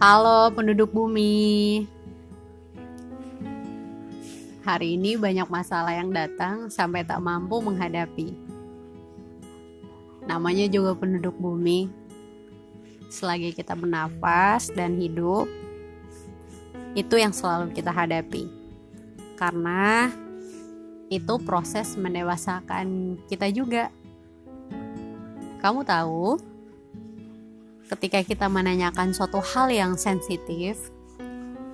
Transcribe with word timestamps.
Halo 0.00 0.48
penduduk 0.48 0.96
bumi. 0.96 1.84
Hari 4.64 4.96
ini 4.96 5.20
banyak 5.20 5.44
masalah 5.52 5.92
yang 5.92 6.08
datang 6.08 6.72
sampai 6.72 7.04
tak 7.04 7.20
mampu 7.20 7.60
menghadapi. 7.60 8.32
Namanya 10.24 10.72
juga 10.72 10.96
penduduk 10.96 11.36
bumi. 11.36 11.92
Selagi 13.12 13.52
kita 13.52 13.76
bernafas 13.76 14.72
dan 14.72 14.96
hidup, 14.96 15.44
itu 16.96 17.20
yang 17.20 17.36
selalu 17.36 17.68
kita 17.76 17.92
hadapi. 17.92 18.48
Karena 19.36 20.08
itu 21.12 21.36
proses 21.44 21.92
mendewasakan 22.00 23.20
kita 23.28 23.52
juga. 23.52 23.92
Kamu 25.60 25.84
tahu, 25.84 26.40
ketika 27.90 28.22
kita 28.22 28.46
menanyakan 28.46 29.10
suatu 29.10 29.42
hal 29.42 29.66
yang 29.74 29.98
sensitif, 29.98 30.78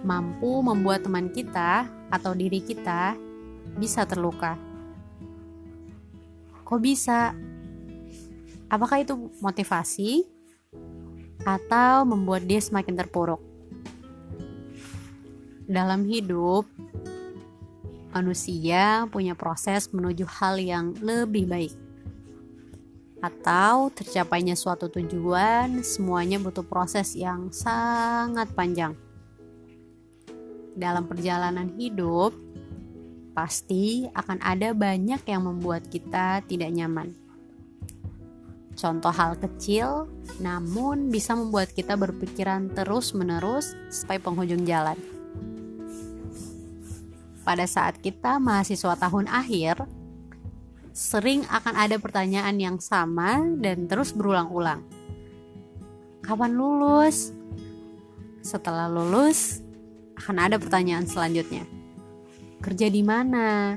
mampu 0.01 0.65
membuat 0.65 1.05
teman 1.05 1.29
kita 1.29 1.84
atau 2.09 2.33
diri 2.33 2.65
kita 2.65 3.12
bisa 3.77 4.09
terluka. 4.09 4.56
Kok 6.65 6.80
bisa? 6.80 7.37
Apakah 8.73 9.05
itu 9.05 9.15
motivasi 9.45 10.25
atau 11.45 12.09
membuat 12.09 12.48
dia 12.48 12.64
semakin 12.64 12.97
terpuruk? 12.97 13.39
Dalam 15.69 16.09
hidup, 16.09 16.64
manusia 18.17 19.05
punya 19.12 19.37
proses 19.37 19.92
menuju 19.92 20.25
hal 20.27 20.56
yang 20.59 20.97
lebih 21.05 21.45
baik 21.45 21.85
atau 23.20 23.88
tercapainya 23.93 24.52
suatu 24.52 24.93
tujuan, 24.93 25.81
semuanya 25.81 26.36
butuh 26.36 26.64
proses 26.64 27.17
yang 27.17 27.48
sangat 27.48 28.53
panjang. 28.53 28.92
Dalam 30.77 31.08
perjalanan 31.08 31.73
hidup, 31.81 32.36
pasti 33.33 34.05
akan 34.12 34.41
ada 34.45 34.77
banyak 34.77 35.25
yang 35.25 35.48
membuat 35.48 35.89
kita 35.89 36.45
tidak 36.45 36.69
nyaman. 36.73 37.17
Contoh 38.77 39.08
hal 39.08 39.41
kecil, 39.41 40.05
namun 40.36 41.08
bisa 41.08 41.33
membuat 41.33 41.73
kita 41.73 41.97
berpikiran 41.97 42.69
terus-menerus 42.77 43.73
sampai 43.89 44.20
penghujung 44.20 44.69
jalan. 44.69 45.01
Pada 47.41 47.64
saat 47.64 47.97
kita 48.05 48.36
mahasiswa 48.36 48.92
tahun 49.01 49.33
akhir, 49.33 49.89
sering 50.97 51.44
akan 51.52 51.77
ada 51.77 52.00
pertanyaan 52.00 52.56
yang 52.56 52.77
sama 52.80 53.44
dan 53.61 53.84
terus 53.84 54.16
berulang-ulang. 54.16 54.80
Kapan 56.25 56.56
lulus? 56.56 57.36
Setelah 58.41 58.89
lulus, 58.89 59.61
akan 60.17 60.36
ada 60.41 60.56
pertanyaan 60.56 61.05
selanjutnya. 61.05 61.69
Kerja 62.64 62.89
di 62.89 63.05
mana? 63.05 63.77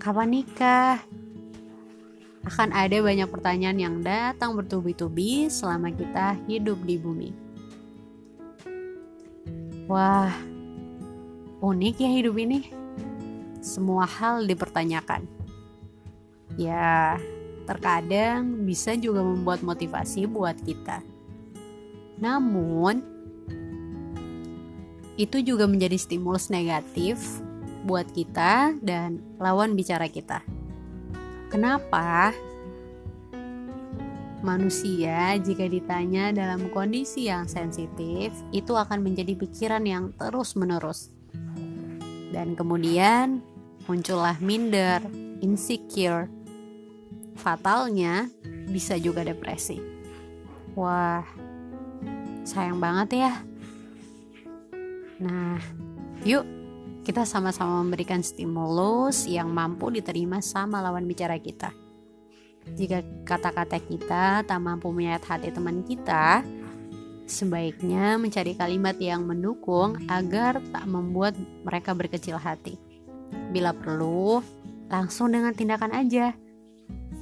Kapan 0.00 0.28
nikah? 0.32 0.96
Akan 2.48 2.72
ada 2.72 2.96
banyak 2.96 3.28
pertanyaan 3.28 3.78
yang 3.78 3.96
datang 4.00 4.56
bertubi-tubi 4.56 5.52
selama 5.52 5.92
kita 5.92 6.40
hidup 6.48 6.80
di 6.88 6.96
bumi. 6.96 7.30
Wah, 9.92 10.32
unik 11.60 11.96
ya 12.00 12.10
hidup 12.16 12.34
ini. 12.40 12.72
Semua 13.60 14.08
hal 14.08 14.48
dipertanyakan 14.48 15.41
ya 16.56 17.16
terkadang 17.64 18.66
bisa 18.66 18.98
juga 18.98 19.22
membuat 19.22 19.62
motivasi 19.62 20.26
buat 20.26 20.58
kita. 20.66 21.00
Namun, 22.18 23.02
itu 25.18 25.38
juga 25.44 25.68
menjadi 25.68 25.98
stimulus 25.98 26.48
negatif 26.48 27.20
buat 27.86 28.06
kita 28.10 28.78
dan 28.80 29.20
lawan 29.38 29.74
bicara 29.74 30.06
kita. 30.06 30.42
Kenapa? 31.52 32.32
Manusia 34.42 35.38
jika 35.38 35.70
ditanya 35.70 36.34
dalam 36.34 36.66
kondisi 36.74 37.30
yang 37.30 37.46
sensitif, 37.46 38.34
itu 38.50 38.74
akan 38.74 39.06
menjadi 39.06 39.38
pikiran 39.38 39.86
yang 39.86 40.10
terus-menerus. 40.18 41.14
Dan 42.34 42.58
kemudian 42.58 43.38
muncullah 43.86 44.34
minder, 44.42 44.98
insecure, 45.44 46.26
fatalnya 47.36 48.28
bisa 48.68 48.96
juga 48.96 49.24
depresi. 49.24 49.80
Wah, 50.72 51.24
sayang 52.46 52.80
banget 52.80 53.28
ya. 53.28 53.32
Nah, 55.22 55.60
yuk 56.24 56.44
kita 57.02 57.26
sama-sama 57.26 57.82
memberikan 57.82 58.22
stimulus 58.22 59.26
yang 59.26 59.50
mampu 59.50 59.90
diterima 59.90 60.38
sama 60.38 60.78
lawan 60.78 61.06
bicara 61.06 61.36
kita. 61.38 61.74
Jika 62.62 63.02
kata-kata 63.26 63.82
kita 63.82 64.46
tak 64.46 64.60
mampu 64.62 64.94
menyayat 64.94 65.26
hati 65.26 65.50
teman 65.50 65.82
kita, 65.82 66.46
sebaiknya 67.26 68.22
mencari 68.22 68.54
kalimat 68.54 68.94
yang 69.02 69.26
mendukung 69.26 69.98
agar 70.06 70.62
tak 70.70 70.86
membuat 70.86 71.34
mereka 71.66 71.90
berkecil 71.90 72.38
hati. 72.38 72.78
Bila 73.50 73.74
perlu, 73.74 74.38
langsung 74.86 75.34
dengan 75.34 75.56
tindakan 75.56 75.90
aja 75.90 76.38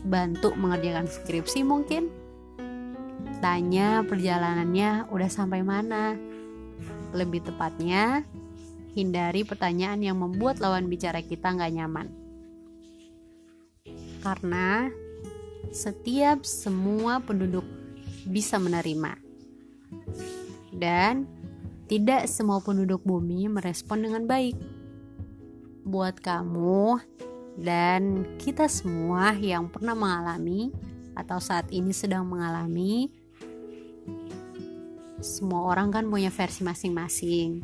bantu 0.05 0.57
mengerjakan 0.57 1.07
skripsi 1.09 1.65
mungkin. 1.65 2.09
Tanya 3.41 4.05
perjalanannya 4.05 5.09
udah 5.09 5.31
sampai 5.33 5.65
mana. 5.65 6.17
Lebih 7.17 7.45
tepatnya 7.45 8.25
hindari 8.93 9.47
pertanyaan 9.47 10.03
yang 10.03 10.19
membuat 10.21 10.59
lawan 10.61 10.91
bicara 10.91 11.25
kita 11.25 11.53
nggak 11.55 11.73
nyaman. 11.73 12.09
Karena 14.21 14.93
setiap 15.73 16.45
semua 16.45 17.25
penduduk 17.25 17.65
bisa 18.29 18.61
menerima. 18.61 19.17
Dan 20.71 21.27
tidak 21.91 22.31
semua 22.31 22.63
penduduk 22.63 23.03
bumi 23.03 23.51
merespon 23.51 24.07
dengan 24.07 24.29
baik. 24.29 24.55
Buat 25.83 26.23
kamu 26.23 27.01
dan 27.59 28.27
kita 28.39 28.71
semua 28.71 29.35
yang 29.35 29.67
pernah 29.67 29.97
mengalami 29.97 30.71
atau 31.19 31.43
saat 31.43 31.67
ini 31.75 31.91
sedang 31.91 32.29
mengalami 32.29 33.11
semua 35.21 35.69
orang 35.69 35.93
kan 35.93 36.09
punya 36.09 36.33
versi 36.33 36.65
masing-masing. 36.65 37.61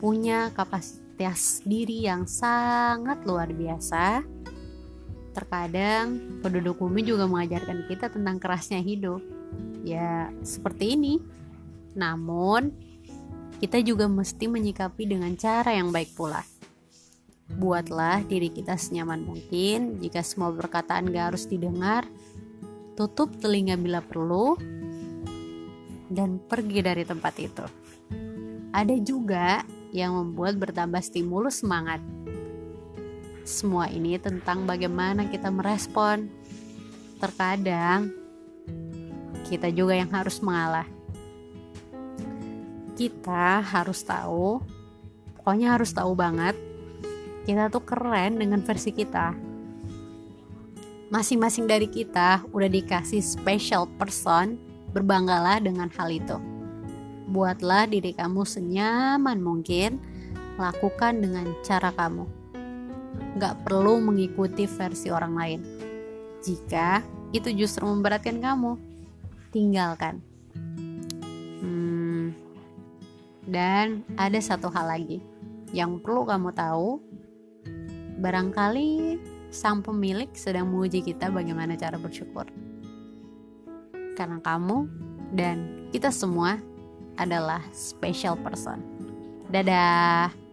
Punya 0.00 0.48
kapasitas 0.56 1.60
diri 1.64 2.08
yang 2.08 2.24
sangat 2.24 3.20
luar 3.28 3.52
biasa. 3.52 4.24
Terkadang 5.36 6.40
penduduk 6.40 6.80
bumi 6.80 7.04
juga 7.04 7.28
mengajarkan 7.28 7.84
kita 7.92 8.08
tentang 8.08 8.40
kerasnya 8.40 8.80
hidup. 8.80 9.20
Ya 9.84 10.32
seperti 10.40 10.96
ini. 10.96 11.20
Namun 11.92 12.72
kita 13.60 13.84
juga 13.84 14.08
mesti 14.08 14.48
menyikapi 14.48 15.04
dengan 15.04 15.36
cara 15.36 15.76
yang 15.76 15.92
baik 15.92 16.16
pula 16.16 16.40
Buatlah 17.44 18.24
diri 18.24 18.48
kita 18.48 18.80
senyaman 18.80 19.20
mungkin. 19.20 20.00
Jika 20.00 20.24
semua 20.24 20.48
perkataan 20.48 21.12
gak 21.12 21.36
harus 21.36 21.44
didengar, 21.44 22.08
tutup 22.96 23.36
telinga 23.36 23.76
bila 23.76 24.00
perlu, 24.00 24.56
dan 26.08 26.40
pergi 26.40 26.80
dari 26.80 27.04
tempat 27.04 27.34
itu. 27.36 27.66
Ada 28.72 28.96
juga 29.02 29.62
yang 29.92 30.16
membuat 30.16 30.58
bertambah 30.58 31.02
stimulus 31.04 31.62
semangat. 31.62 32.02
Semua 33.44 33.92
ini 33.92 34.16
tentang 34.16 34.64
bagaimana 34.64 35.28
kita 35.28 35.52
merespon. 35.52 36.32
Terkadang 37.20 38.10
kita 39.44 39.68
juga 39.68 39.94
yang 39.94 40.10
harus 40.10 40.40
mengalah. 40.40 40.88
Kita 42.94 43.60
harus 43.60 44.00
tahu, 44.00 44.62
pokoknya 45.38 45.76
harus 45.76 45.90
tahu 45.92 46.14
banget 46.14 46.73
kita 47.44 47.68
tuh 47.68 47.84
keren 47.84 48.40
dengan 48.40 48.64
versi 48.64 48.90
kita. 48.90 49.36
Masing-masing 51.12 51.68
dari 51.68 51.86
kita 51.86 52.42
udah 52.50 52.66
dikasih 52.66 53.20
special 53.20 53.86
person 54.00 54.56
berbanggalah 54.96 55.60
dengan 55.60 55.92
hal 55.94 56.08
itu. 56.08 56.40
Buatlah 57.28 57.86
diri 57.86 58.16
kamu 58.16 58.42
senyaman 58.42 59.38
mungkin 59.44 60.00
lakukan 60.56 61.20
dengan 61.20 61.52
cara 61.60 61.92
kamu. 61.92 62.24
Gak 63.38 63.62
perlu 63.62 64.00
mengikuti 64.00 64.64
versi 64.64 65.12
orang 65.12 65.34
lain. 65.36 65.60
Jika 66.40 67.04
itu 67.36 67.52
justru 67.52 67.84
memberatkan 67.84 68.40
kamu 68.40 68.78
tinggalkan. 69.54 70.18
Hmm, 71.62 72.34
dan 73.46 74.02
ada 74.18 74.38
satu 74.40 74.70
hal 74.70 74.88
lagi 74.88 75.18
yang 75.74 75.98
perlu 75.98 76.22
kamu 76.22 76.54
tahu 76.54 77.02
Barangkali 78.18 79.18
sang 79.54 79.82
pemilik 79.82 80.30
sedang 80.34 80.70
menguji 80.70 81.02
kita 81.02 81.30
bagaimana 81.30 81.78
cara 81.78 81.98
bersyukur. 81.98 82.46
Karena 84.14 84.38
kamu 84.42 84.86
dan 85.34 85.88
kita 85.90 86.10
semua 86.14 86.58
adalah 87.18 87.62
special 87.70 88.38
person. 88.38 88.82
Dadah. 89.50 90.43